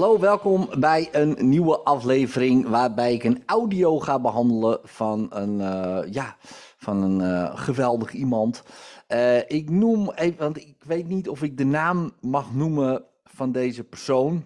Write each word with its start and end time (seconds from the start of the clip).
Hallo, 0.00 0.18
welkom 0.18 0.68
bij 0.78 1.08
een 1.12 1.36
nieuwe 1.40 1.80
aflevering 1.80 2.68
waarbij 2.68 3.14
ik 3.14 3.24
een 3.24 3.42
audio 3.46 3.98
ga 3.98 4.20
behandelen 4.20 4.78
van 4.82 5.26
een, 5.30 5.60
eh, 5.60 6.12
ja, 6.12 6.36
van 6.76 7.02
een 7.02 7.20
eh, 7.20 7.58
geweldig 7.58 8.12
iemand. 8.12 8.62
Eh, 9.06 9.38
ik 9.38 9.70
noem 9.70 10.12
even, 10.12 10.38
want 10.38 10.56
ik 10.56 10.76
weet 10.84 11.08
niet 11.08 11.28
of 11.28 11.42
ik 11.42 11.56
de 11.56 11.64
naam 11.64 12.12
mag 12.20 12.54
noemen 12.54 13.04
van 13.24 13.52
deze 13.52 13.84
persoon. 13.84 14.44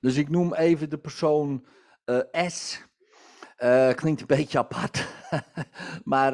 Dus 0.00 0.16
ik 0.16 0.28
noem 0.28 0.54
even 0.54 0.90
de 0.90 0.98
persoon 0.98 1.64
S. 2.46 2.82
Klinkt 3.94 4.20
een 4.20 4.26
beetje 4.26 4.58
apart. 4.58 5.06
maar, 6.04 6.32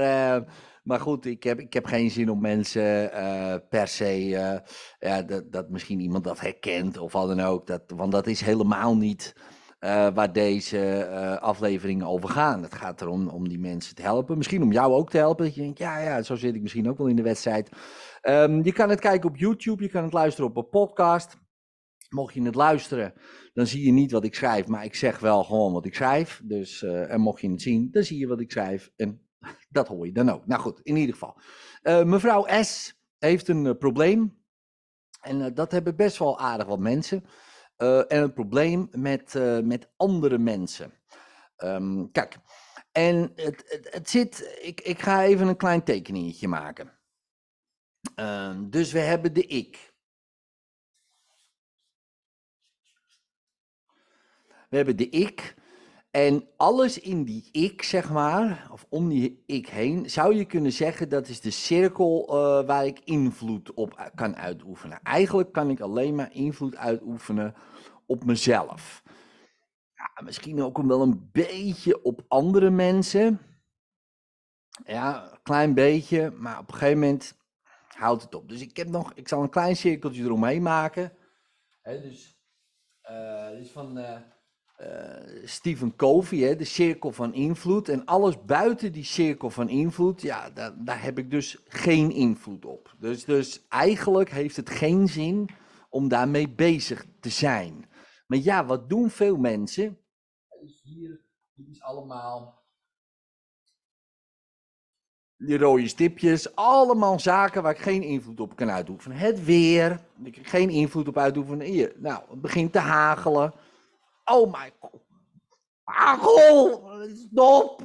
maar 0.82 1.00
goed, 1.00 1.26
ik 1.26 1.42
heb, 1.42 1.60
ik 1.60 1.72
heb 1.72 1.84
geen 1.84 2.10
zin 2.10 2.30
om 2.30 2.40
mensen 2.40 3.12
eh, 3.12 3.56
per 3.68 3.88
se. 3.88 4.36
eh, 4.36 4.58
ja, 4.98 5.22
dat, 5.22 5.52
dat 5.52 5.70
misschien 5.70 6.00
iemand 6.00 6.24
dat 6.24 6.40
herkent 6.40 6.98
of 6.98 7.12
wat 7.12 7.28
dan 7.28 7.40
ook. 7.40 7.66
Dat, 7.66 7.82
want 7.96 8.12
dat 8.12 8.26
is 8.26 8.40
helemaal 8.40 8.96
niet 8.96 9.36
eh, 9.78 10.14
waar 10.14 10.32
deze 10.32 11.08
afleveringen 11.40 12.06
over 12.06 12.28
gaan. 12.28 12.62
Het 12.62 12.74
gaat 12.74 13.00
erom 13.00 13.28
om 13.28 13.48
die 13.48 13.58
mensen 13.58 13.94
te 13.94 14.02
helpen. 14.02 14.36
Misschien 14.36 14.62
om 14.62 14.72
jou 14.72 14.92
ook 14.92 15.10
te 15.10 15.16
helpen. 15.16 15.44
Dat 15.44 15.54
je 15.54 15.60
denkt, 15.60 15.78
ja, 15.78 15.98
ja, 15.98 16.22
zo 16.22 16.36
zit 16.36 16.54
ik 16.54 16.62
misschien 16.62 16.88
ook 16.88 16.98
wel 16.98 17.06
in 17.06 17.16
de 17.16 17.22
wedstrijd. 17.22 17.70
Ehm, 18.20 18.62
je 18.62 18.72
kan 18.72 18.90
het 18.90 19.00
kijken 19.00 19.28
op 19.28 19.36
YouTube, 19.36 19.82
je 19.82 19.90
kan 19.90 20.02
het 20.04 20.12
luisteren 20.12 20.50
op 20.50 20.56
een 20.56 20.68
podcast. 20.68 21.40
Mocht 22.08 22.34
je 22.34 22.42
het 22.42 22.54
luisteren, 22.54 23.12
dan 23.52 23.66
zie 23.66 23.84
je 23.84 23.92
niet 23.92 24.10
wat 24.10 24.24
ik 24.24 24.34
schrijf, 24.34 24.66
maar 24.66 24.84
ik 24.84 24.94
zeg 24.94 25.18
wel 25.18 25.44
gewoon 25.44 25.72
wat 25.72 25.86
ik 25.86 25.94
schrijf. 25.94 26.40
Dus, 26.44 26.82
en 26.82 27.20
mocht 27.20 27.40
je 27.40 27.50
het 27.50 27.62
zien, 27.62 27.88
dan 27.90 28.02
zie 28.02 28.18
je 28.18 28.26
wat 28.26 28.40
ik 28.40 28.50
schrijf. 28.50 28.90
En 28.96 29.31
dat 29.68 29.88
hoor 29.88 30.06
je 30.06 30.12
dan 30.12 30.30
ook. 30.30 30.46
Nou 30.46 30.60
goed, 30.60 30.80
in 30.82 30.96
ieder 30.96 31.14
geval. 31.14 31.36
Eh, 31.82 32.04
mevrouw 32.04 32.62
S. 32.62 32.94
heeft 33.18 33.48
een 33.48 33.66
eh, 33.66 33.78
probleem. 33.78 34.40
En 35.20 35.42
eh, 35.42 35.54
dat 35.54 35.72
hebben 35.72 35.96
best 35.96 36.18
wel 36.18 36.38
aardig 36.38 36.66
wat 36.66 36.78
mensen. 36.78 37.24
En 37.76 38.22
een 38.22 38.32
probleem 38.32 38.88
met, 38.90 39.34
met 39.64 39.90
andere 39.96 40.38
mensen. 40.38 40.92
Ehm, 41.56 42.10
kijk, 42.12 42.38
en 42.92 43.32
het, 43.36 43.64
het, 43.66 43.94
het 43.94 44.10
zit. 44.10 44.58
Ik, 44.60 44.80
ik 44.80 44.98
ga 44.98 45.24
even 45.24 45.48
een 45.48 45.56
klein 45.56 45.84
tekeningetje 45.84 46.48
maken. 46.48 46.98
Ehm, 48.14 48.70
dus 48.70 48.92
we 48.92 48.98
hebben 48.98 49.32
de 49.32 49.46
ik. 49.46 49.92
We 54.68 54.76
hebben 54.76 54.96
de 54.96 55.08
ik. 55.08 55.54
En 56.12 56.48
alles 56.56 57.00
in 57.00 57.24
die 57.24 57.48
ik, 57.52 57.82
zeg 57.82 58.10
maar, 58.10 58.68
of 58.72 58.86
om 58.88 59.08
die 59.08 59.42
ik 59.46 59.68
heen, 59.68 60.10
zou 60.10 60.34
je 60.34 60.44
kunnen 60.44 60.72
zeggen 60.72 61.08
dat 61.08 61.28
is 61.28 61.40
de 61.40 61.50
cirkel 61.50 62.26
eh, 62.28 62.66
waar 62.66 62.86
ik 62.86 63.00
invloed 63.04 63.74
op 63.74 64.10
kan 64.14 64.36
uitoefenen. 64.36 65.02
Eigenlijk 65.02 65.52
kan 65.52 65.70
ik 65.70 65.80
alleen 65.80 66.14
maar 66.14 66.32
invloed 66.34 66.76
uitoefenen 66.76 67.54
op 68.06 68.24
mezelf. 68.24 69.02
Ja, 69.94 70.24
misschien 70.24 70.62
ook 70.62 70.82
wel 70.82 71.02
een 71.02 71.28
beetje 71.32 72.02
op 72.02 72.24
andere 72.28 72.70
mensen. 72.70 73.40
Ja, 74.84 75.32
een 75.32 75.42
klein 75.42 75.74
beetje, 75.74 76.30
maar 76.30 76.58
op 76.58 76.68
een 76.68 76.74
gegeven 76.74 77.00
moment 77.00 77.36
houdt 77.86 78.22
het 78.22 78.34
op. 78.34 78.48
Dus 78.48 78.60
ik, 78.60 78.76
heb 78.76 78.88
nog, 78.88 79.12
ik 79.14 79.28
zal 79.28 79.42
een 79.42 79.50
klein 79.50 79.76
cirkeltje 79.76 80.22
eromheen 80.22 80.62
maken. 80.62 81.12
Hè, 81.82 82.00
dus, 82.00 82.38
dit 83.50 83.60
is 83.60 83.70
van 83.70 83.98
eh, 83.98 84.20
Stephen 85.44 85.96
Covey, 85.96 86.38
hè, 86.38 86.56
de 86.56 86.64
cirkel 86.64 87.12
van 87.12 87.34
invloed. 87.34 87.88
En 87.88 88.04
alles 88.04 88.44
buiten 88.44 88.92
die 88.92 89.04
cirkel 89.04 89.50
van 89.50 89.68
invloed, 89.68 90.22
ja, 90.22 90.50
daar, 90.50 90.84
daar 90.84 91.02
heb 91.02 91.18
ik 91.18 91.30
dus 91.30 91.58
geen 91.68 92.10
invloed 92.10 92.64
op. 92.64 92.94
Dus, 92.98 93.24
dus 93.24 93.66
eigenlijk 93.68 94.30
heeft 94.30 94.56
het 94.56 94.70
geen 94.70 95.08
zin 95.08 95.48
om 95.88 96.08
daarmee 96.08 96.48
bezig 96.48 97.06
te 97.20 97.28
zijn. 97.30 97.84
Maar 98.26 98.38
ja, 98.38 98.64
wat 98.64 98.88
doen 98.88 99.10
veel 99.10 99.36
mensen? 99.36 99.98
Hier, 100.82 101.20
dit 101.54 101.68
is 101.68 101.82
allemaal 101.82 102.62
die 105.36 105.58
rode 105.58 105.88
stipjes, 105.88 106.54
allemaal 106.54 107.20
zaken 107.20 107.62
waar 107.62 107.72
ik 107.72 107.78
geen 107.78 108.02
invloed 108.02 108.40
op 108.40 108.56
kan 108.56 108.70
uitoefenen. 108.70 109.16
Het 109.16 109.44
weer, 109.44 110.00
ik 110.22 110.46
geen 110.48 110.70
invloed 110.70 111.08
op 111.08 111.18
uitoefenen. 111.18 111.66
Hier, 111.66 111.92
nou, 111.96 112.22
het 112.30 112.40
begint 112.40 112.72
te 112.72 112.78
hagelen. 112.78 113.52
Oh 114.24 114.52
my 114.52 114.72
god. 114.80 115.00
Hagel! 115.84 116.90
Stop! 117.14 117.84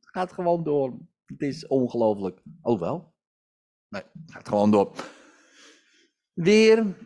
Gaat 0.00 0.32
gewoon 0.32 0.64
door. 0.64 0.98
Het 1.26 1.42
is 1.42 1.66
ongelooflijk. 1.66 2.42
Oh 2.62 2.80
wel? 2.80 3.14
Nee, 3.88 4.02
gaat 4.26 4.48
gewoon 4.48 4.70
door. 4.70 4.96
Weer. 6.32 6.96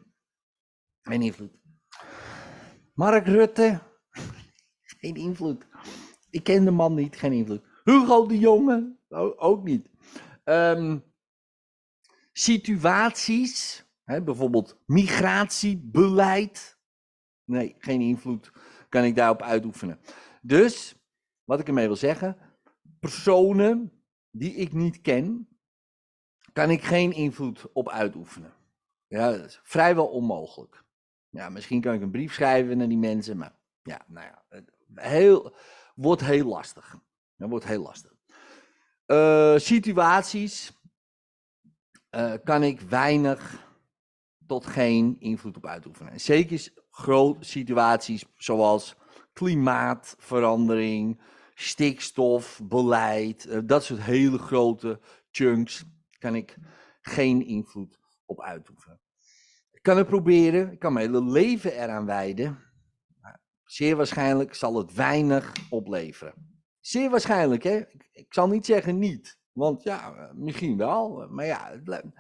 Geen 1.03 1.23
invloed. 1.23 1.53
Mark 2.95 3.27
Rutte. 3.27 3.81
Geen 5.01 5.15
invloed. 5.15 5.67
Ik 6.31 6.45
ken 6.45 6.65
de 6.65 6.71
man 6.71 6.95
niet, 6.95 7.17
geen 7.17 7.33
invloed. 7.33 7.63
Hugo 7.85 8.27
de 8.27 8.39
Jonge. 8.39 8.97
Ook 9.37 9.65
niet. 9.65 9.89
Ehm, 10.45 10.99
situaties. 12.33 13.87
Hè, 14.05 14.23
bijvoorbeeld 14.23 14.83
migratiebeleid. 14.87 16.78
Nee, 17.49 17.75
geen 17.79 18.01
invloed 18.01 18.53
kan 18.89 19.05
ik 19.05 19.15
daarop 19.15 19.43
uitoefenen. 19.43 20.01
Dus, 20.43 20.95
wat 21.45 21.61
ik 21.61 21.67
ermee 21.67 21.87
wil 21.87 21.97
zeggen, 21.97 22.37
personen 23.01 24.03
die 24.31 24.55
ik 24.55 24.73
niet 24.73 25.01
ken, 25.01 25.49
kan 26.53 26.71
ik 26.71 26.83
geen 26.83 27.13
invloed 27.13 27.73
op 27.73 27.89
uitoefenen. 27.89 28.53
Ja, 29.07 29.31
dat 29.31 29.45
is 29.45 29.61
vrijwel 29.63 30.07
onmogelijk. 30.07 30.85
Ja, 31.29 31.49
misschien 31.49 31.81
kan 31.81 31.95
ik 31.95 32.01
een 32.01 32.11
brief 32.11 32.35
schrijven 32.35 32.79
naar 32.79 32.89
die 32.89 32.99
mensen, 32.99 33.37
maar 33.37 33.59
ja, 33.83 34.05
nou 34.07 34.27
ja, 34.27 34.63
heel, 34.95 35.57
wordt 35.95 36.25
heel 36.25 36.47
lastig. 36.47 36.99
Dat 37.37 37.49
wordt 37.49 37.67
heel 37.67 37.83
lastig. 37.83 38.13
Eh, 39.07 39.57
situaties 39.57 40.73
eh, 42.11 42.35
kan 42.45 42.63
ik 42.63 42.81
weinig 42.81 43.67
tot 44.47 44.67
geen 44.67 45.17
invloed 45.21 45.57
op 45.57 45.67
uitoefenen. 45.67 46.13
En 46.13 46.21
zeker 46.21 46.73
grote 46.99 47.45
situaties 47.45 48.25
zoals 48.37 48.97
klimaatverandering, 49.33 51.21
stikstof, 51.55 52.61
beleid, 52.63 53.47
eh, 53.47 53.59
dat 53.65 53.85
soort 53.85 54.03
hele 54.03 54.39
grote 54.39 55.01
chunks 55.31 55.85
kan 56.19 56.35
ik 56.35 56.57
geen 57.01 57.47
invloed 57.47 57.99
op 58.27 58.43
uitoefenen. 58.43 59.01
Ik 59.73 59.83
kan 59.83 59.97
het 59.97 60.07
proberen, 60.07 60.73
ik 60.73 60.79
kan 60.79 60.93
mijn 60.93 61.07
hele 61.15 61.31
leven 61.31 61.73
eraan 61.73 62.07
wijden. 62.07 62.59
maar 63.21 63.41
Zeer 63.65 63.97
waarschijnlijk 63.97 64.55
zal 64.55 64.77
het 64.77 64.95
weinig 64.95 65.53
opleveren. 65.71 66.35
Zeer 66.81 67.11
waarschijnlijk, 67.11 67.63
hè? 67.63 67.83
Ik, 68.13 68.27
zal 68.35 68.49
niet 68.49 68.67
zeggen 68.67 68.99
niet, 68.99 69.39
want 69.53 69.83
ja, 69.83 70.15
eh, 70.15 70.33
misschien 70.35 70.77
wel, 70.77 71.23
eh, 71.23 71.29
maar 71.29 71.47
ja, 71.47 71.71
het 71.71 71.89
li- 71.89 72.13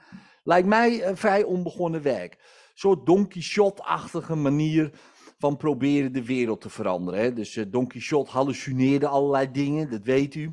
lijkt 0.42 0.68
mij 0.68 1.16
vrij 1.16 1.42
onbegonnen 1.42 2.02
werk. 2.02 2.66
Soort 2.78 3.06
Don 3.06 3.28
Quixote-achtige 3.28 4.34
manier 4.34 4.90
van 5.38 5.56
proberen 5.56 6.12
de 6.12 6.24
wereld 6.24 6.60
te 6.60 6.70
veranderen. 6.70 7.20
Hè? 7.20 7.32
Dus 7.32 7.56
eh, 7.56 7.64
Don 7.68 7.86
Quixote 7.86 8.30
hallucineerde 8.30 9.08
allerlei 9.08 9.50
dingen, 9.50 9.90
dat 9.90 10.02
weet 10.02 10.34
u. 10.34 10.52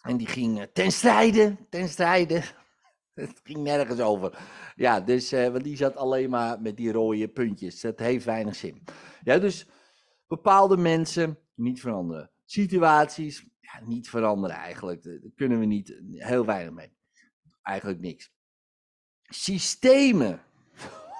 En 0.00 0.16
die 0.16 0.26
ging 0.26 0.60
eh, 0.60 0.66
ten 0.72 0.92
strijde, 0.92 1.56
ten 1.70 1.88
strijde. 1.88 2.42
Het 3.14 3.40
ging 3.42 3.58
nergens 3.58 4.00
over. 4.00 4.38
Ja, 4.76 5.00
dus, 5.00 5.32
eh, 5.32 5.48
want 5.48 5.64
die 5.64 5.76
zat 5.76 5.96
alleen 5.96 6.30
maar 6.30 6.60
met 6.60 6.76
die 6.76 6.92
rode 6.92 7.28
puntjes. 7.28 7.80
Dat 7.80 7.98
heeft 7.98 8.24
weinig 8.24 8.54
zin. 8.54 8.82
Ja, 9.22 9.38
dus 9.38 9.66
bepaalde 10.26 10.76
mensen 10.76 11.38
niet 11.54 11.80
veranderen. 11.80 12.30
Situaties, 12.44 13.46
ja, 13.60 13.80
niet 13.84 14.08
veranderen 14.08 14.56
eigenlijk. 14.56 15.02
Daar 15.02 15.20
kunnen 15.34 15.58
we 15.58 15.66
niet, 15.66 16.00
heel 16.12 16.44
weinig 16.44 16.74
mee. 16.74 16.96
Eigenlijk 17.62 18.00
niks. 18.00 18.34
Systemen. 19.22 20.45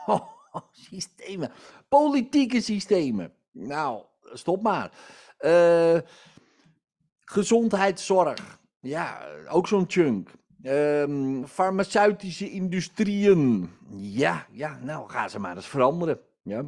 systemen. 0.90 1.52
Politieke 1.88 2.60
systemen. 2.60 3.32
Nou, 3.52 4.02
stop 4.32 4.62
maar. 4.62 4.90
Eh, 5.38 5.98
gezondheidszorg. 7.20 8.58
Ja, 8.80 9.28
ook 9.48 9.68
zo'n 9.68 9.84
chunk. 9.88 10.30
Ehm, 10.62 11.44
farmaceutische 11.44 12.50
industrieën. 12.50 13.70
Ja, 13.96 14.46
ja, 14.50 14.78
nou 14.82 15.08
gaan 15.10 15.30
ze 15.30 15.38
maar 15.38 15.56
eens 15.56 15.66
veranderen. 15.66 16.20
Ja. 16.42 16.64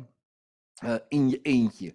Eh, 0.75 0.95
in 1.09 1.29
je 1.29 1.41
eentje. 1.43 1.95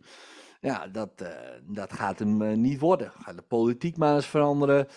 Ja, 0.62 0.88
dat, 0.88 1.22
eh, 1.22 1.30
dat 1.64 1.94
gaat 1.94 2.20
hem 2.20 2.62
niet 2.62 2.80
worden. 2.80 3.12
Gaat 3.12 3.36
de 3.36 3.42
politiek 3.42 3.98
maar 3.98 4.16
eens 4.16 4.28
veranderen. 4.28 4.88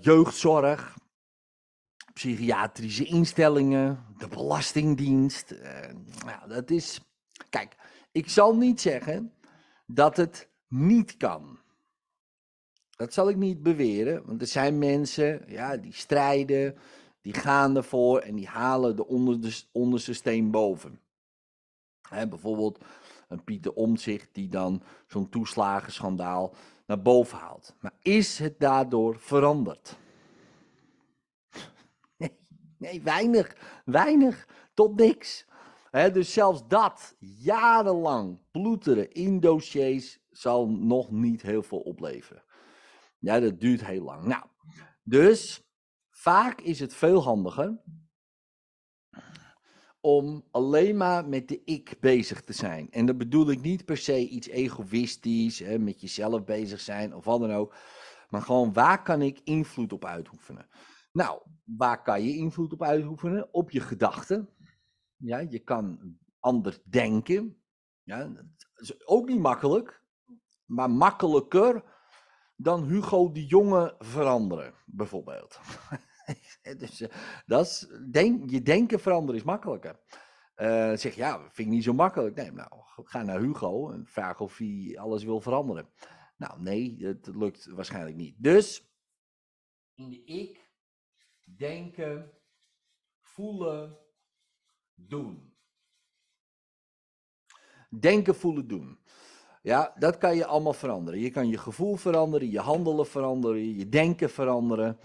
Jeugdzorg. 0.00 0.96
Psychiatrische 2.12 3.04
instellingen. 3.04 4.04
De 4.18 4.28
Belastingdienst. 4.28 5.50
eh, 5.50 5.94
nou, 6.24 6.48
dat 6.48 6.70
is. 6.70 7.00
Kijk, 7.48 7.76
ik 8.12 8.28
zal 8.28 8.56
niet 8.56 8.80
zeggen 8.80 9.32
dat 9.86 10.16
het 10.16 10.48
niet 10.68 11.16
kan. 11.16 11.58
Dat 12.90 13.12
zal 13.12 13.28
ik 13.28 13.36
niet 13.36 13.62
beweren, 13.62 14.26
want 14.26 14.40
er 14.40 14.46
zijn 14.46 14.78
mensen 14.78 15.44
ja, 15.46 15.76
die 15.76 15.92
strijden, 15.92 16.76
die 17.20 17.34
gaan 17.34 17.76
ervoor 17.76 18.18
en 18.18 18.34
die 18.34 18.48
halen 18.48 18.96
de 18.96 19.06
onderste, 19.72 20.12
steen 20.12 20.50
boven. 20.50 21.00
Hè, 22.08 22.28
bijvoorbeeld 22.28 22.84
een 23.28 23.44
Pieter 23.44 23.72
Omtzigt 23.72 24.28
die 24.32 24.48
dan 24.48 24.82
zo'n 25.06 25.28
toeslagenschandaal 25.28 26.54
naar 26.86 27.02
boven 27.02 27.38
haalt. 27.38 27.74
Maar 27.80 27.94
is 28.02 28.38
het 28.38 28.60
daardoor 28.60 29.18
veranderd? 29.18 29.98
Nee, 32.80 33.02
weinig, 33.02 33.56
weinig, 33.84 34.48
tot 34.74 34.96
niks. 34.96 35.46
dus 35.90 36.32
zelfs 36.32 36.68
dat, 36.68 37.16
jarenlang 37.18 38.38
ploeteren 38.50 39.12
in 39.12 39.40
dossiers, 39.40 40.18
zal 40.30 40.68
nog 40.68 41.10
niet 41.10 41.42
heel 41.42 41.62
veel 41.62 41.80
opleveren. 41.80 42.44
Ja, 43.18 43.40
dat 43.40 43.60
duurt 43.60 43.84
heel 43.84 44.02
lang. 44.02 44.24
Nou, 44.24 44.44
dus 45.02 45.68
vaak 46.10 46.60
is 46.60 46.80
het 46.80 46.94
veel 46.94 47.22
handiger 47.22 47.80
om 50.00 50.44
alleen 50.50 50.96
maar 50.96 51.28
met 51.28 51.48
de 51.48 51.62
ik 51.64 51.96
bezig 52.00 52.40
te 52.40 52.52
zijn. 52.52 52.90
En 52.90 53.06
dat 53.06 53.18
bedoel 53.18 53.50
ik 53.50 53.60
niet 53.60 53.84
per 53.84 53.96
se 53.96 54.28
iets 54.28 54.48
egoïstisch, 54.48 55.58
hè, 55.58 55.78
met 55.78 56.00
jezelf 56.00 56.44
bezig 56.44 56.80
zijn 56.80 57.14
of 57.14 57.24
wat 57.24 57.40
dan 57.40 57.52
ook. 57.52 57.74
Maar 58.28 58.42
gewoon 58.42 58.72
waar 58.72 59.02
kan 59.02 59.22
ik 59.22 59.40
invloed 59.44 59.92
op 59.92 60.04
uitoefenen? 60.04 60.68
Nou, 61.12 61.42
waar 61.64 62.02
kan 62.02 62.22
je 62.22 62.36
invloed 62.36 62.72
op 62.72 62.82
uitoefenen? 62.82 63.54
Op 63.54 63.70
je 63.70 63.80
gedachten. 63.80 64.48
Ja, 65.16 65.38
je 65.38 65.58
kan 65.58 66.16
anders 66.38 66.82
denken. 66.82 67.62
Ja, 68.02 68.32
is 68.74 69.06
ook 69.06 69.28
niet 69.28 69.40
makkelijk, 69.40 70.04
maar 70.64 70.90
makkelijker 70.90 71.84
dan 72.56 72.84
Hugo 72.84 73.32
de 73.32 73.46
Jonge 73.46 73.94
veranderen, 73.98 74.74
bijvoorbeeld. 74.86 75.60
dus, 76.78 77.00
uh, 77.00 77.08
dat 77.46 77.66
is, 77.66 77.86
je 78.46 78.62
denken 78.62 79.00
veranderen 79.00 79.40
is 79.40 79.46
makkelijker. 79.46 80.00
Uh, 80.56 80.96
zeg 80.96 81.14
ja, 81.14 81.38
vind 81.38 81.68
ik 81.68 81.74
niet 81.74 81.84
zo 81.84 81.92
makkelijk. 81.92 82.36
Nee, 82.36 82.52
nou, 82.52 82.70
ga 83.04 83.22
naar 83.22 83.40
Hugo 83.40 83.90
en 83.90 84.06
vraag 84.06 84.40
of 84.40 84.58
hij 84.58 84.96
alles 85.00 85.24
wil 85.24 85.40
veranderen. 85.40 85.88
Nou, 86.36 86.60
nee, 86.60 86.96
het 86.98 87.26
lukt 87.26 87.66
waarschijnlijk 87.66 88.16
niet. 88.16 88.34
Dus 88.38 88.94
in 89.94 90.10
de 90.10 90.24
ik 90.24 90.69
denken, 91.56 92.32
voelen, 93.20 93.98
doen. 94.94 95.54
Denken, 98.00 98.34
voelen, 98.34 98.68
doen. 98.68 98.98
Ja, 99.62 99.94
dat 99.98 100.18
kan 100.18 100.36
je 100.36 100.46
allemaal 100.46 100.72
veranderen. 100.72 101.20
Je 101.20 101.30
kan 101.30 101.48
je 101.48 101.58
gevoel 101.58 101.96
veranderen, 101.96 102.50
je 102.50 102.60
handelen 102.60 103.06
veranderen, 103.06 103.76
je 103.76 103.88
denken 103.88 104.30
veranderen. 104.30 104.98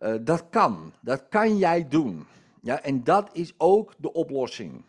Uh, 0.00 0.14
dat 0.20 0.48
kan. 0.48 0.92
Dat 1.02 1.28
kan 1.28 1.56
jij 1.56 1.88
doen. 1.88 2.26
Ja, 2.62 2.82
en 2.82 3.04
dat 3.04 3.30
is 3.32 3.54
ook 3.58 3.94
de 3.98 4.12
oplossing. 4.12 4.84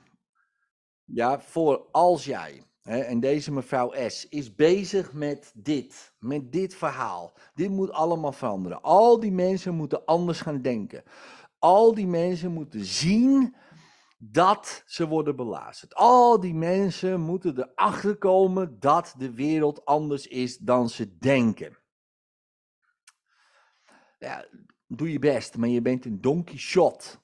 Ja, 1.03 1.39
voor 1.39 1.87
als 1.91 2.25
jij, 2.25 2.63
en 2.85 3.19
deze 3.19 3.51
mevrouw 3.51 4.09
S, 4.09 4.27
is 4.29 4.55
bezig 4.55 5.13
met 5.13 5.51
dit, 5.55 6.13
met 6.19 6.51
dit 6.51 6.75
verhaal. 6.75 7.37
Dit 7.53 7.69
moet 7.69 7.91
allemaal 7.91 8.31
veranderen. 8.31 8.81
Al 8.81 9.19
die 9.19 9.31
mensen 9.31 9.75
moeten 9.75 10.05
anders 10.05 10.41
gaan 10.41 10.61
denken. 10.61 11.03
Al 11.59 11.93
die 11.93 12.07
mensen 12.07 12.51
moeten 12.51 12.85
zien 12.85 13.55
dat 14.17 14.83
ze 14.85 15.07
worden 15.07 15.35
belazerd. 15.35 15.95
Al 15.95 16.39
die 16.39 16.53
mensen 16.53 17.21
moeten 17.21 17.59
erachter 17.59 18.17
komen 18.17 18.79
dat 18.79 19.15
de 19.17 19.33
wereld 19.33 19.85
anders 19.85 20.27
is 20.27 20.57
dan 20.57 20.89
ze 20.89 21.17
denken. 21.17 21.77
Ja, 24.19 24.45
doe 24.87 25.11
je 25.11 25.19
best, 25.19 25.57
maar 25.57 25.69
je 25.69 25.81
bent 25.81 26.05
een 26.05 26.21
donkey 26.21 26.57
shot. 26.57 27.19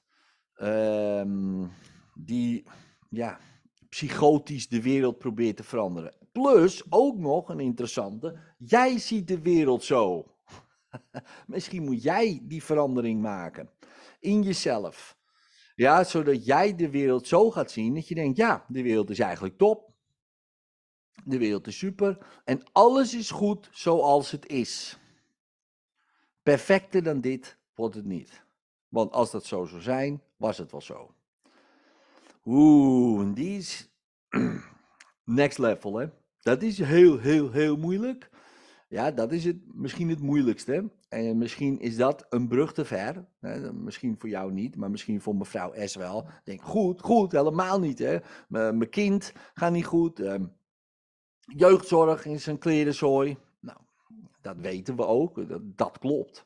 Um, 0.56 1.70
die, 2.14 2.66
ja, 3.08 3.38
psychotisch 3.92 4.68
de 4.68 4.82
wereld 4.82 5.18
probeert 5.18 5.56
te 5.56 5.64
veranderen. 5.64 6.14
Plus, 6.32 6.82
ook 6.88 7.18
nog 7.18 7.48
een 7.48 7.60
interessante, 7.60 8.38
jij 8.58 8.98
ziet 8.98 9.28
de 9.28 9.40
wereld 9.40 9.84
zo. 9.84 10.34
Misschien 11.46 11.84
moet 11.84 12.02
jij 12.02 12.40
die 12.42 12.62
verandering 12.62 13.20
maken. 13.20 13.70
In 14.20 14.42
jezelf. 14.42 15.16
Ja, 15.74 16.04
zodat 16.04 16.44
jij 16.44 16.76
de 16.76 16.90
wereld 16.90 17.26
zo 17.26 17.50
gaat 17.50 17.70
zien 17.70 17.94
dat 17.94 18.08
je 18.08 18.14
denkt, 18.14 18.36
ja, 18.36 18.64
de 18.68 18.82
wereld 18.82 19.10
is 19.10 19.18
eigenlijk 19.18 19.58
top. 19.58 19.92
De 21.24 21.38
wereld 21.38 21.66
is 21.66 21.78
super. 21.78 22.26
En 22.44 22.62
alles 22.72 23.14
is 23.14 23.30
goed 23.30 23.68
zoals 23.72 24.30
het 24.30 24.46
is. 24.46 24.98
Perfecter 26.42 27.02
dan 27.02 27.20
dit 27.20 27.58
wordt 27.74 27.94
het 27.94 28.04
niet. 28.04 28.44
Want 28.88 29.12
als 29.12 29.30
dat 29.30 29.44
zo 29.44 29.64
zou 29.64 29.80
zijn, 29.80 30.22
was 30.36 30.58
het 30.58 30.70
wel 30.70 30.80
zo. 30.80 31.14
Oeh, 32.44 33.34
die 33.34 33.56
is 33.56 33.90
next 35.24 35.58
level, 35.58 35.96
hè. 35.96 36.06
Dat 36.40 36.62
is 36.62 36.78
heel, 36.78 37.18
heel, 37.18 37.50
heel 37.50 37.76
moeilijk. 37.76 38.30
Ja, 38.88 39.10
dat 39.10 39.32
is 39.32 39.44
het, 39.44 39.56
misschien 39.74 40.08
het 40.08 40.20
moeilijkste. 40.20 40.90
En 41.08 41.38
misschien 41.38 41.80
is 41.80 41.96
dat 41.96 42.26
een 42.28 42.48
brug 42.48 42.72
te 42.72 42.84
ver. 42.84 43.24
Hè? 43.40 43.72
Misschien 43.72 44.16
voor 44.18 44.28
jou 44.28 44.52
niet, 44.52 44.76
maar 44.76 44.90
misschien 44.90 45.20
voor 45.20 45.36
mevrouw 45.36 45.72
S 45.86 45.94
wel. 45.94 46.28
Denk, 46.44 46.62
goed, 46.62 47.00
goed, 47.00 47.32
helemaal 47.32 47.80
niet. 47.80 47.98
Hè? 47.98 48.18
Mijn 48.48 48.88
kind 48.88 49.32
gaat 49.54 49.72
niet 49.72 49.84
goed. 49.84 50.20
Ehm, 50.20 50.44
jeugdzorg 51.40 52.24
in 52.24 52.40
zijn 52.40 52.58
klerenzooi. 52.58 53.36
Nou, 53.60 53.78
dat 54.40 54.56
weten 54.56 54.96
we 54.96 55.06
ook. 55.06 55.40
Dat 55.76 55.98
klopt. 55.98 56.44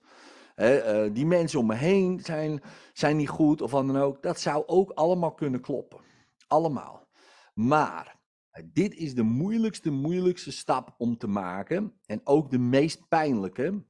Uh, 0.56 1.04
die 1.12 1.26
mensen 1.26 1.58
om 1.58 1.66
me 1.66 1.74
heen 1.74 2.20
zijn, 2.20 2.62
zijn 2.92 3.16
niet 3.16 3.28
goed 3.28 3.62
of 3.62 3.70
wat 3.70 3.86
dan 3.86 3.96
ook. 3.96 4.22
Dat 4.22 4.40
zou 4.40 4.66
ook 4.66 4.90
allemaal 4.90 5.34
kunnen 5.34 5.60
kloppen. 5.60 6.00
Allemaal. 6.46 7.08
Maar 7.54 8.16
dit 8.64 8.94
is 8.94 9.14
de 9.14 9.22
moeilijkste, 9.22 9.90
moeilijkste 9.90 10.52
stap 10.52 10.94
om 10.98 11.18
te 11.18 11.26
maken. 11.26 12.00
En 12.06 12.20
ook 12.24 12.50
de 12.50 12.58
meest 12.58 13.08
pijnlijke. 13.08 13.84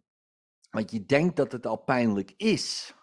Want 0.70 0.90
je 0.90 1.04
denkt 1.04 1.36
dat 1.36 1.52
het 1.52 1.66
al 1.66 1.76
pijnlijk 1.76 2.34
is. 2.36 2.94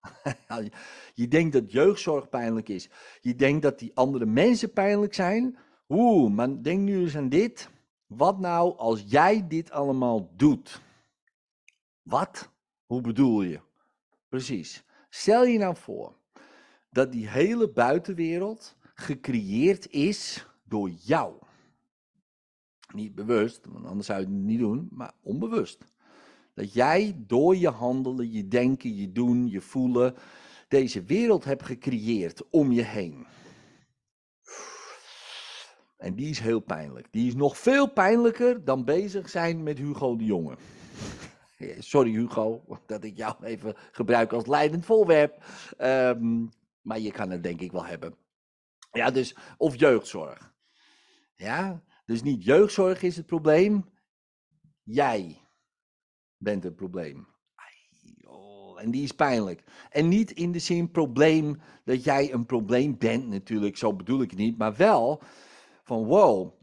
je 1.14 1.28
denkt 1.28 1.52
dat 1.52 1.72
jeugdzorg 1.72 2.28
pijnlijk 2.28 2.68
is. 2.68 2.90
Je 3.20 3.34
denkt 3.34 3.62
dat 3.62 3.78
die 3.78 3.96
andere 3.96 4.26
mensen 4.26 4.72
pijnlijk 4.72 5.14
zijn. 5.14 5.58
Oeh, 5.88 6.32
maar 6.32 6.62
denk 6.62 6.80
nu 6.80 7.00
eens 7.00 7.16
aan 7.16 7.28
dit. 7.28 7.70
Wat 8.06 8.38
nou 8.38 8.76
als 8.76 9.04
jij 9.06 9.46
dit 9.48 9.70
allemaal 9.70 10.30
doet? 10.36 10.82
Wat? 12.02 12.51
Hoe 12.92 13.00
bedoel 13.00 13.42
je? 13.42 13.60
Precies. 14.28 14.84
Stel 15.10 15.44
je 15.44 15.58
nou 15.58 15.76
voor 15.76 16.16
dat 16.90 17.12
die 17.12 17.28
hele 17.28 17.70
buitenwereld 17.70 18.76
gecreëerd 18.94 19.90
is 19.90 20.46
door 20.64 20.90
jou. 20.90 21.34
Niet 22.94 23.14
bewust, 23.14 23.66
want 23.66 23.86
anders 23.86 24.06
zou 24.06 24.20
je 24.20 24.26
het 24.26 24.34
niet 24.34 24.58
doen, 24.58 24.88
maar 24.90 25.12
onbewust. 25.22 25.84
Dat 26.54 26.72
jij 26.72 27.14
door 27.26 27.56
je 27.56 27.68
handelen, 27.68 28.32
je 28.32 28.48
denken, 28.48 28.94
je 28.94 29.12
doen, 29.12 29.48
je 29.48 29.60
voelen, 29.60 30.14
deze 30.68 31.02
wereld 31.02 31.44
hebt 31.44 31.62
gecreëerd 31.62 32.50
om 32.50 32.72
je 32.72 32.82
heen. 32.82 33.26
En 35.96 36.14
die 36.14 36.30
is 36.30 36.38
heel 36.38 36.60
pijnlijk. 36.60 37.06
Die 37.10 37.26
is 37.26 37.34
nog 37.34 37.58
veel 37.58 37.92
pijnlijker 37.92 38.64
dan 38.64 38.84
bezig 38.84 39.28
zijn 39.28 39.62
met 39.62 39.78
Hugo 39.78 40.16
de 40.16 40.24
Jonge. 40.24 40.56
Sorry 41.78 42.10
Hugo, 42.10 42.64
dat 42.86 43.04
ik 43.04 43.16
jou 43.16 43.44
even 43.44 43.74
gebruik 43.92 44.32
als 44.32 44.46
leidend 44.46 44.84
voorwerp. 44.84 45.44
Um, 45.78 46.50
maar 46.80 46.98
je 46.98 47.10
kan 47.10 47.30
het 47.30 47.42
denk 47.42 47.60
ik 47.60 47.72
wel 47.72 47.84
hebben. 47.84 48.14
Ja, 48.92 49.10
dus, 49.10 49.36
of 49.56 49.76
jeugdzorg. 49.76 50.54
Ja, 51.34 51.82
dus 52.04 52.22
niet 52.22 52.44
jeugdzorg 52.44 53.02
is 53.02 53.16
het 53.16 53.26
probleem. 53.26 53.90
Jij 54.82 55.36
bent 56.36 56.64
het 56.64 56.76
probleem. 56.76 57.32
En 58.82 58.90
die 58.90 59.02
is 59.02 59.12
pijnlijk. 59.12 59.64
En 59.90 60.08
niet 60.08 60.30
in 60.30 60.52
de 60.52 60.58
zin 60.58 60.90
probleem 60.90 61.60
dat 61.84 62.04
jij 62.04 62.32
een 62.32 62.46
probleem 62.46 62.98
bent 62.98 63.28
natuurlijk, 63.28 63.76
zo 63.76 63.94
bedoel 63.94 64.22
ik 64.22 64.30
het 64.30 64.38
niet. 64.38 64.58
Maar 64.58 64.76
wel 64.76 65.22
van 65.84 66.04
wow. 66.04 66.61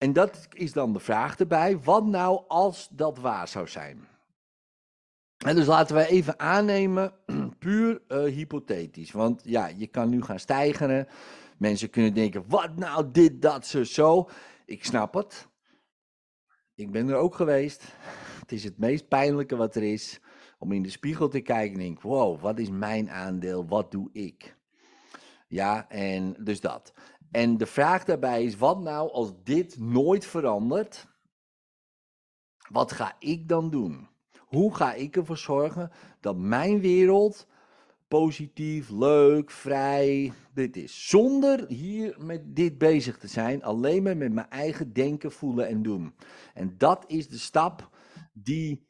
En 0.00 0.12
dat 0.12 0.48
is 0.52 0.72
dan 0.72 0.92
de 0.92 1.00
vraag 1.00 1.38
erbij. 1.38 1.78
Wat 1.78 2.06
nou 2.06 2.42
als 2.48 2.88
dat 2.90 3.18
waar 3.18 3.48
zou 3.48 3.68
zijn? 3.68 4.08
En 5.36 5.56
dus 5.56 5.66
laten 5.66 5.96
we 5.96 6.06
even 6.06 6.38
aannemen, 6.38 7.12
puur 7.58 8.02
uh, 8.08 8.22
hypothetisch. 8.24 9.10
Want 9.10 9.42
ja, 9.44 9.66
je 9.66 9.86
kan 9.86 10.08
nu 10.08 10.22
gaan 10.22 10.38
stijgen. 10.38 11.06
Mensen 11.58 11.90
kunnen 11.90 12.14
denken, 12.14 12.44
wat 12.48 12.76
nou, 12.76 13.10
dit, 13.10 13.42
dat, 13.42 13.66
zo, 13.66 13.84
zo. 13.84 14.28
Ik 14.64 14.84
snap 14.84 15.14
het. 15.14 15.48
Ik 16.74 16.90
ben 16.90 17.08
er 17.08 17.16
ook 17.16 17.34
geweest. 17.34 17.84
Het 18.40 18.52
is 18.52 18.64
het 18.64 18.78
meest 18.78 19.08
pijnlijke 19.08 19.56
wat 19.56 19.74
er 19.74 19.82
is. 19.82 20.20
Om 20.58 20.72
in 20.72 20.82
de 20.82 20.90
spiegel 20.90 21.28
te 21.28 21.40
kijken 21.40 21.72
en 21.72 21.80
denk, 21.80 22.02
wow, 22.02 22.40
wat 22.40 22.58
is 22.58 22.70
mijn 22.70 23.10
aandeel? 23.10 23.66
Wat 23.66 23.90
doe 23.90 24.08
ik? 24.12 24.56
Ja, 25.48 25.88
en 25.88 26.36
dus 26.38 26.60
dat. 26.60 26.92
En 27.30 27.56
de 27.56 27.66
vraag 27.66 28.04
daarbij 28.04 28.44
is, 28.44 28.56
wat 28.56 28.80
nou 28.80 29.10
als 29.10 29.32
dit 29.44 29.78
nooit 29.78 30.26
verandert? 30.26 31.08
Wat 32.68 32.92
ga 32.92 33.16
ik 33.18 33.48
dan 33.48 33.70
doen? 33.70 34.08
Hoe 34.38 34.74
ga 34.74 34.94
ik 34.94 35.16
ervoor 35.16 35.38
zorgen 35.38 35.90
dat 36.20 36.36
mijn 36.36 36.80
wereld 36.80 37.46
positief, 38.10 38.88
leuk, 38.88 39.50
vrij 39.50 40.32
dit 40.54 40.76
is. 40.76 41.08
Zonder 41.08 41.64
hier 41.68 42.16
met 42.18 42.56
dit 42.56 42.78
bezig 42.78 43.18
te 43.18 43.28
zijn, 43.28 43.62
alleen 43.62 44.02
maar 44.02 44.16
met 44.16 44.32
mijn 44.32 44.50
eigen 44.50 44.92
denken, 44.92 45.32
voelen 45.32 45.68
en 45.68 45.82
doen. 45.82 46.14
En 46.54 46.74
dat 46.78 47.04
is 47.06 47.28
de 47.28 47.38
stap 47.38 47.90
die, 48.32 48.88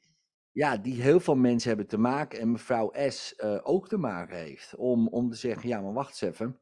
ja, 0.53 0.77
die 0.77 1.03
heel 1.03 1.21
veel 1.21 1.37
mensen 1.37 1.69
hebben 1.69 1.87
te 1.87 1.99
maken 1.99 2.41
en 2.41 2.51
mevrouw 2.51 2.93
S 3.09 3.35
uh, 3.37 3.59
ook 3.63 3.89
te 3.89 3.97
maken 3.97 4.37
heeft. 4.37 4.75
Om, 4.77 5.09
om 5.09 5.31
te 5.31 5.37
zeggen, 5.37 5.69
ja 5.69 5.81
maar 5.81 5.93
wacht 5.93 6.23
eens 6.23 6.33
even, 6.33 6.61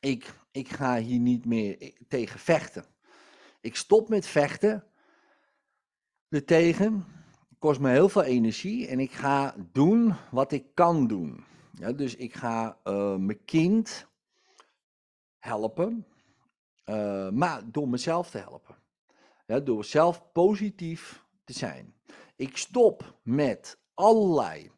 ik, 0.00 0.32
ik 0.50 0.68
ga 0.68 0.98
hier 0.98 1.18
niet 1.18 1.44
meer 1.44 1.92
tegen 2.08 2.40
vechten. 2.40 2.84
Ik 3.60 3.76
stop 3.76 4.08
met 4.08 4.26
vechten 4.26 4.84
er 6.28 6.44
tegen 6.44 7.04
kost 7.64 7.80
me 7.80 7.90
heel 7.90 8.08
veel 8.08 8.22
energie 8.22 8.86
en 8.86 9.00
ik 9.00 9.12
ga 9.12 9.54
doen 9.72 10.14
wat 10.30 10.52
ik 10.52 10.64
kan 10.74 11.06
doen. 11.06 11.44
Ja, 11.72 11.92
dus 11.92 12.16
ik 12.16 12.34
ga 12.34 12.78
uh, 12.84 13.16
mijn 13.16 13.44
kind 13.44 14.06
helpen, 15.38 16.06
uh, 16.86 17.30
maar 17.30 17.70
door 17.70 17.88
mezelf 17.88 18.30
te 18.30 18.38
helpen. 18.38 18.74
Ja, 19.46 19.60
door 19.60 19.84
zelf 19.84 20.32
positief 20.32 21.24
te 21.44 21.52
zijn. 21.52 21.94
Ik 22.36 22.56
stop 22.56 23.18
met 23.22 23.78
allerlei 23.94 24.70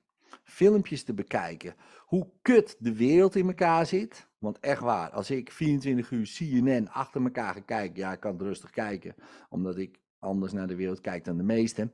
filmpjes 0.45 1.05
te 1.05 1.15
bekijken 1.15 1.75
hoe 1.99 2.31
kut 2.43 2.77
de 2.79 2.95
wereld 2.95 3.37
in 3.37 3.47
elkaar 3.47 3.87
zit. 3.87 4.29
Want 4.47 4.61
echt 4.61 4.81
waar, 4.81 5.11
als 5.11 5.31
ik 5.31 5.53
24 5.53 6.11
uur 6.11 6.35
CNN 6.37 6.89
achter 6.89 7.23
elkaar 7.23 7.55
ga 7.55 7.61
kijken, 7.61 7.99
ja, 7.99 8.13
ik 8.13 8.21
kan 8.21 8.33
het 8.33 8.43
rustig 8.43 8.71
kijken, 8.71 9.15
omdat 9.49 9.77
ik 9.77 10.01
anders 10.19 10.53
naar 10.53 10.67
de 10.67 10.77
wereld 10.77 11.01
kijk 11.01 11.25
dan 11.25 11.37
de 11.37 11.43
meesten. 11.43 11.93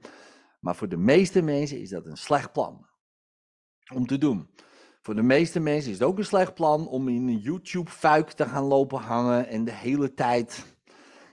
Maar 0.60 0.76
voor 0.76 0.88
de 0.88 0.96
meeste 0.96 1.42
mensen 1.42 1.80
is 1.80 1.88
dat 1.88 2.06
een 2.06 2.16
slecht 2.16 2.52
plan 2.52 2.86
om 3.94 4.06
te 4.06 4.18
doen. 4.18 4.50
Voor 5.00 5.14
de 5.14 5.22
meeste 5.22 5.60
mensen 5.60 5.90
is 5.90 5.98
het 5.98 6.08
ook 6.08 6.18
een 6.18 6.24
slecht 6.24 6.54
plan 6.54 6.88
om 6.88 7.08
in 7.08 7.28
een 7.28 7.38
YouTube-fuik 7.38 8.30
te 8.30 8.44
gaan 8.44 8.64
lopen 8.64 8.98
hangen 8.98 9.48
en 9.48 9.64
de 9.64 9.72
hele 9.72 10.14
tijd, 10.14 10.76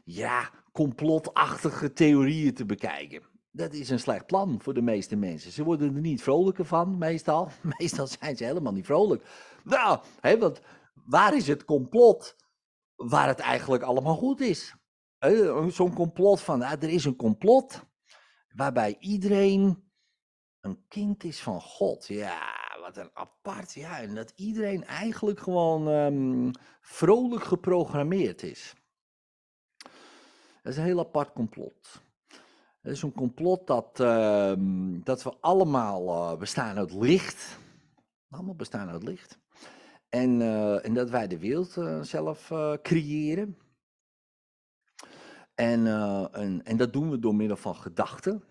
ja, 0.04 0.50
complotachtige 0.72 1.94
theorieën 1.94 2.54
te 2.54 2.66
bekijken. 2.66 3.22
Dat 3.52 3.74
is 3.74 3.90
een 3.90 4.00
slecht 4.00 4.26
plan 4.26 4.60
voor 4.62 4.74
de 4.74 4.82
meeste 4.82 5.16
mensen. 5.16 5.52
Ze 5.52 5.64
worden 5.64 5.96
er 5.96 6.02
niet 6.02 6.24
vrolijker 6.24 6.66
van, 6.66 6.98
meestal. 6.98 7.50
Meestal 7.78 8.08
zijn 8.08 8.38
ze 8.38 8.44
helemaal 8.44 8.74
niet 8.74 8.86
vrolijk. 8.86 9.24
Nou, 9.64 10.00
hè, 10.20 10.38
want 10.38 10.62
waar 11.10 11.36
is 11.36 11.48
het 11.48 11.66
complot 11.66 12.36
waar 12.96 13.28
het 13.28 13.40
eigenlijk 13.40 13.84
allemaal 13.84 14.16
goed 14.16 14.40
is? 14.40 14.76
Zo'n 15.68 15.94
complot 15.94 16.42
van, 16.42 16.62
ah, 16.62 16.72
er 16.72 16.90
is 16.90 17.06
een 17.06 17.16
complot 17.16 17.84
waarbij 18.56 18.98
iedereen 19.00 19.92
een 20.62 20.86
kind 20.88 21.24
is 21.24 21.40
van 21.42 21.62
God. 21.62 22.08
Ja, 22.08 22.42
wat 22.82 22.98
een 22.98 23.10
apart. 23.14 23.74
Ja, 23.74 24.00
en 24.00 24.16
dat 24.16 24.34
iedereen 24.36 24.86
eigenlijk 24.86 25.40
gewoon 25.40 25.88
um, 25.88 26.52
vrolijk 26.82 27.44
geprogrammeerd 27.44 28.44
is. 28.44 28.74
Dat 30.64 30.72
is 30.74 30.78
een 30.78 30.84
heel 30.84 31.00
apart 31.00 31.34
complot. 31.34 32.02
Het 32.82 32.92
is 32.92 33.02
een 33.02 33.14
complot 33.14 33.68
dat, 33.68 34.00
uh, 34.00 34.54
dat 35.04 35.24
we 35.24 35.38
allemaal 35.40 36.32
uh, 36.32 36.40
bestaan 36.40 36.78
uit 36.78 36.94
licht. 36.94 37.58
Allemaal 38.30 38.56
bestaan 38.56 38.90
uit 38.90 39.04
licht. 39.04 39.40
En, 40.10 40.40
uh, 40.40 40.86
en 40.86 40.94
dat 40.94 41.10
wij 41.10 41.28
de 41.28 41.40
wereld 41.40 41.76
uh, 41.76 42.02
zelf 42.02 42.52
creëren. 42.82 43.58
En, 45.56 45.88
en, 46.32 46.66
en 46.66 46.78
dat 46.78 46.94
doen 46.94 47.10
we 47.10 47.20
door 47.20 47.36
middel 47.36 47.58
van 47.58 47.76
gedachten. 47.76 48.44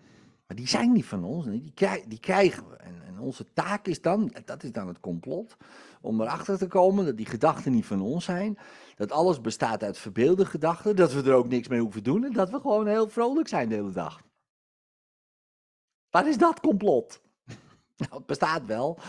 Maar 0.49 0.57
die 0.57 0.67
zijn 0.67 0.91
niet 0.91 1.05
van 1.05 1.23
ons, 1.23 1.45
die, 1.45 1.73
die 2.07 2.19
krijgen 2.19 2.69
we. 2.69 2.75
En, 2.75 3.01
en, 3.05 3.19
onze 3.19 3.45
taak 3.53 3.87
is 3.87 4.01
dan, 4.01 4.33
dat 4.45 4.63
is 4.63 4.71
dan 4.71 4.87
het 4.87 4.99
complot, 4.99 5.57
om 6.01 6.21
erachter 6.21 6.57
te 6.57 6.67
komen 6.67 7.05
dat 7.05 7.17
die 7.17 7.25
gedachten 7.25 7.71
niet 7.71 7.85
van 7.85 8.01
ons 8.01 8.25
zijn. 8.25 8.57
Dat 8.95 9.11
alles 9.11 9.41
bestaat 9.41 9.83
uit 9.83 9.97
verbeelde 9.97 10.45
gedachten, 10.45 10.95
dat 10.95 11.13
we 11.13 11.23
er 11.23 11.33
ook 11.33 11.47
niks 11.47 11.67
mee 11.67 11.79
hoeven 11.79 12.03
doen 12.03 12.23
en 12.23 12.33
dat 12.33 12.49
we 12.49 12.59
gewoon 12.59 12.87
heel 12.87 13.09
vrolijk 13.09 13.47
zijn 13.47 13.69
de 13.69 13.75
hele 13.75 13.91
dag. 13.91 14.21
Wat 16.09 16.25
is 16.25 16.37
dat 16.37 16.59
complot? 16.59 17.21
Nou, 18.07 18.13
het 18.17 18.25
bestaat 18.25 18.65
wel 18.65 18.99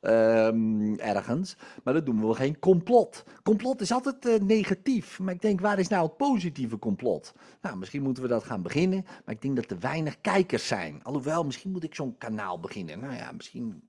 um, 0.00 0.98
ergens. 0.98 1.56
Maar 1.84 1.94
dat 1.94 2.06
doen 2.06 2.28
we 2.28 2.34
geen 2.34 2.58
complot. 2.58 3.24
Complot 3.42 3.80
is 3.80 3.92
altijd 3.92 4.26
uh, 4.26 4.38
negatief. 4.38 5.18
Maar 5.18 5.34
ik 5.34 5.40
denk, 5.40 5.60
waar 5.60 5.78
is 5.78 5.88
nou 5.88 6.06
het 6.06 6.16
positieve 6.16 6.78
complot? 6.78 7.34
Nou, 7.62 7.76
misschien 7.76 8.02
moeten 8.02 8.22
we 8.22 8.28
dat 8.28 8.44
gaan 8.44 8.62
beginnen. 8.62 9.04
Maar 9.24 9.34
ik 9.34 9.42
denk 9.42 9.56
dat 9.56 9.70
er 9.70 9.78
weinig 9.78 10.20
kijkers 10.20 10.66
zijn. 10.66 11.02
Alhoewel, 11.02 11.44
misschien 11.44 11.70
moet 11.70 11.84
ik 11.84 11.94
zo'n 11.94 12.18
kanaal 12.18 12.60
beginnen. 12.60 13.00
Nou 13.00 13.14
ja, 13.14 13.32
misschien. 13.32 13.88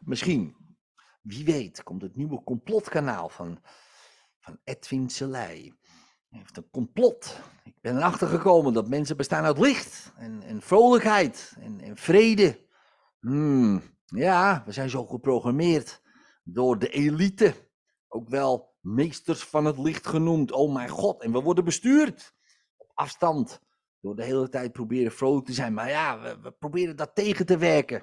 Misschien. 0.00 0.56
Wie 1.22 1.44
weet, 1.44 1.82
komt 1.82 2.02
het 2.02 2.16
nieuwe 2.16 2.42
complotkanaal 2.44 3.28
van, 3.28 3.58
van 4.38 4.58
Edwin 4.64 5.10
Selei. 5.10 5.74
Heeft 6.28 6.56
een 6.56 6.70
complot. 6.70 7.40
Ik 7.64 7.80
ben 7.80 7.96
erachter 7.96 8.28
gekomen 8.28 8.72
dat 8.72 8.88
mensen 8.88 9.16
bestaan 9.16 9.44
uit 9.44 9.58
licht 9.58 10.12
en, 10.16 10.42
en 10.42 10.62
vrolijkheid 10.62 11.56
en, 11.60 11.80
en 11.80 11.96
vrede. 11.96 12.63
Hmm. 13.24 13.82
Ja, 14.04 14.62
we 14.66 14.72
zijn 14.72 14.90
zo 14.90 15.06
geprogrammeerd 15.06 16.02
door 16.42 16.78
de 16.78 16.88
elite. 16.88 17.54
Ook 18.08 18.28
wel 18.28 18.76
meesters 18.80 19.44
van 19.44 19.64
het 19.64 19.78
licht 19.78 20.06
genoemd. 20.06 20.52
Oh 20.52 20.72
mijn 20.72 20.88
god, 20.88 21.22
en 21.22 21.32
we 21.32 21.40
worden 21.40 21.64
bestuurd 21.64 22.34
op 22.76 22.90
afstand. 22.94 23.60
Door 24.00 24.16
de 24.16 24.24
hele 24.24 24.48
tijd 24.48 24.72
proberen 24.72 25.12
vrolijk 25.12 25.46
te 25.46 25.52
zijn. 25.52 25.74
Maar 25.74 25.88
ja, 25.88 26.20
we, 26.20 26.40
we 26.40 26.52
proberen 26.52 26.96
dat 26.96 27.14
tegen 27.14 27.46
te 27.46 27.56
werken. 27.56 27.98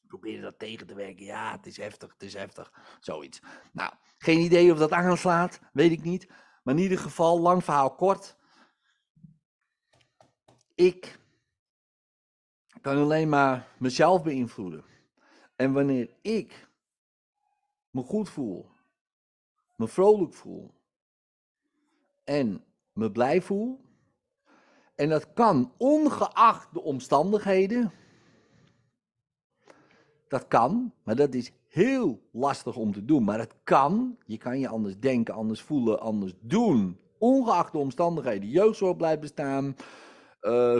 We 0.00 0.06
proberen 0.06 0.42
dat 0.42 0.58
tegen 0.58 0.86
te 0.86 0.94
werken. 0.94 1.24
Ja, 1.24 1.52
het 1.52 1.66
is 1.66 1.76
heftig, 1.76 2.12
het 2.12 2.22
is 2.22 2.34
heftig. 2.34 2.72
Zoiets. 3.00 3.42
Nou, 3.72 3.92
geen 4.18 4.38
idee 4.38 4.72
of 4.72 4.78
dat 4.78 4.92
aanslaat, 4.92 5.60
weet 5.72 5.92
ik 5.92 6.02
niet. 6.02 6.28
Maar 6.62 6.74
in 6.74 6.82
ieder 6.82 6.98
geval, 6.98 7.40
lang 7.40 7.64
verhaal 7.64 7.94
kort. 7.94 8.36
Ik 10.74 11.18
kan 12.84 12.96
alleen 12.96 13.28
maar 13.28 13.68
mezelf 13.78 14.22
beïnvloeden. 14.22 14.84
En 15.56 15.72
wanneer 15.72 16.10
ik 16.20 16.68
me 17.90 18.02
goed 18.02 18.28
voel, 18.28 18.66
me 19.76 19.88
vrolijk 19.88 20.34
voel 20.34 20.74
en 22.24 22.64
me 22.92 23.10
blij 23.10 23.42
voel, 23.42 23.80
en 24.94 25.08
dat 25.08 25.32
kan 25.32 25.72
ongeacht 25.76 26.72
de 26.72 26.82
omstandigheden, 26.82 27.92
dat 30.28 30.48
kan, 30.48 30.92
maar 31.02 31.16
dat 31.16 31.34
is 31.34 31.52
heel 31.68 32.20
lastig 32.30 32.76
om 32.76 32.92
te 32.92 33.04
doen. 33.04 33.24
Maar 33.24 33.38
het 33.38 33.54
kan, 33.62 34.18
je 34.26 34.38
kan 34.38 34.58
je 34.58 34.68
anders 34.68 34.98
denken, 34.98 35.34
anders 35.34 35.62
voelen, 35.62 36.00
anders 36.00 36.32
doen, 36.40 36.98
ongeacht 37.18 37.72
de 37.72 37.78
omstandigheden. 37.78 38.48
Jeugdzorg 38.48 38.96
blijft 38.96 39.20
bestaan, 39.20 39.76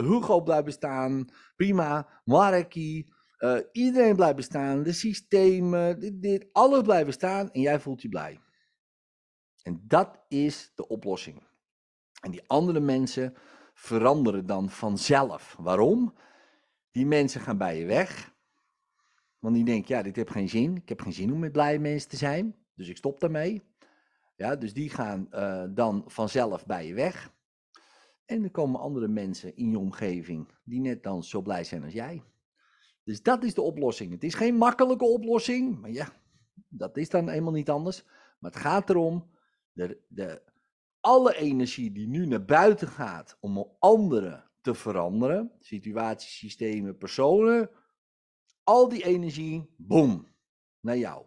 Hugo 0.01 0.41
blijft 0.41 0.65
bestaan, 0.65 1.27
prima, 1.55 2.21
Mareki, 2.23 3.13
uh, 3.39 3.59
iedereen 3.71 4.15
blijft 4.15 4.35
bestaan, 4.35 4.83
de 4.83 4.93
systemen, 4.93 5.99
dit, 5.99 6.21
dit, 6.21 6.47
alles 6.51 6.81
blijft 6.81 7.05
bestaan 7.05 7.51
en 7.51 7.61
jij 7.61 7.79
voelt 7.79 8.01
je 8.01 8.09
blij. 8.09 8.39
En 9.63 9.83
dat 9.87 10.19
is 10.27 10.71
de 10.75 10.87
oplossing. 10.87 11.43
En 12.21 12.31
die 12.31 12.43
andere 12.47 12.79
mensen 12.79 13.33
veranderen 13.73 14.45
dan 14.45 14.69
vanzelf. 14.69 15.55
Waarom? 15.59 16.13
Die 16.91 17.05
mensen 17.05 17.41
gaan 17.41 17.57
bij 17.57 17.79
je 17.79 17.85
weg. 17.85 18.33
Want 19.39 19.55
die 19.55 19.65
denken, 19.65 19.95
ja, 19.95 20.01
dit 20.01 20.15
heb 20.15 20.29
geen 20.29 20.49
zin. 20.49 20.75
Ik 20.75 20.89
heb 20.89 21.01
geen 21.01 21.13
zin 21.13 21.33
om 21.33 21.39
met 21.39 21.51
blije 21.51 21.79
mensen 21.79 22.09
te 22.09 22.17
zijn. 22.17 22.55
Dus 22.75 22.87
ik 22.87 22.97
stop 22.97 23.19
daarmee. 23.19 23.63
Ja, 24.35 24.55
dus 24.55 24.73
die 24.73 24.89
gaan 24.89 25.27
uh, 25.31 25.63
dan 25.69 26.03
vanzelf 26.07 26.65
bij 26.65 26.87
je 26.87 26.93
weg. 26.93 27.33
En 28.25 28.43
er 28.43 28.51
komen 28.51 28.79
andere 28.79 29.07
mensen 29.07 29.55
in 29.55 29.69
je 29.69 29.79
omgeving 29.79 30.47
die 30.63 30.79
net 30.79 31.03
dan 31.03 31.23
zo 31.23 31.41
blij 31.41 31.63
zijn 31.63 31.83
als 31.83 31.93
jij. 31.93 32.23
Dus 33.03 33.21
dat 33.21 33.43
is 33.43 33.53
de 33.53 33.61
oplossing. 33.61 34.11
Het 34.11 34.23
is 34.23 34.33
geen 34.33 34.55
makkelijke 34.55 35.05
oplossing, 35.05 35.79
maar 35.79 35.91
ja, 35.91 36.13
dat 36.67 36.97
is 36.97 37.09
dan 37.09 37.29
eenmaal 37.29 37.53
niet 37.53 37.69
anders. 37.69 38.03
Maar 38.39 38.51
het 38.51 38.59
gaat 38.59 38.89
erom, 38.89 39.29
de, 39.71 40.03
de, 40.07 40.41
alle 40.99 41.35
energie 41.35 41.91
die 41.91 42.07
nu 42.07 42.25
naar 42.25 42.45
buiten 42.45 42.87
gaat 42.87 43.37
om 43.39 43.75
anderen 43.79 44.51
te 44.61 44.73
veranderen, 44.73 45.51
situaties, 45.59 46.37
systemen, 46.37 46.97
personen, 46.97 47.69
al 48.63 48.89
die 48.89 49.05
energie, 49.05 49.73
boom, 49.77 50.27
naar 50.79 50.97
jou. 50.97 51.25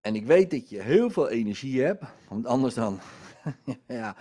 En 0.00 0.14
ik 0.14 0.26
weet 0.26 0.50
dat 0.50 0.68
je 0.68 0.80
heel 0.80 1.10
veel 1.10 1.28
energie 1.28 1.82
hebt, 1.82 2.04
want 2.28 2.46
anders 2.46 2.74
dan, 2.74 3.00
ja, 3.86 4.16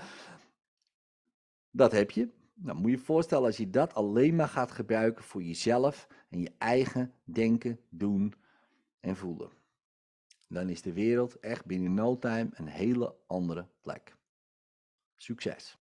dat 1.71 1.91
heb 1.91 2.11
je. 2.11 2.29
Dan 2.53 2.75
moet 2.75 2.91
je 2.91 2.97
je 2.97 3.03
voorstellen 3.03 3.45
als 3.45 3.57
je 3.57 3.69
dat 3.69 3.93
alleen 3.93 4.35
maar 4.35 4.47
gaat 4.47 4.71
gebruiken 4.71 5.23
voor 5.23 5.43
jezelf 5.43 6.07
en 6.29 6.41
je 6.41 6.51
eigen 6.57 7.13
denken, 7.23 7.79
doen 7.89 8.33
en 8.99 9.15
voelen. 9.15 9.51
Dan 10.47 10.69
is 10.69 10.81
de 10.81 10.93
wereld 10.93 11.39
echt 11.39 11.65
binnen 11.65 11.93
no 11.93 12.17
time 12.17 12.49
een 12.51 12.67
hele 12.67 13.15
andere 13.27 13.67
plek. 13.81 14.15
Succes! 15.15 15.78